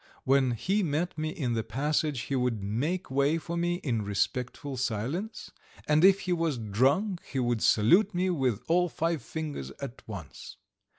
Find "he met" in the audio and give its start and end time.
0.53-1.15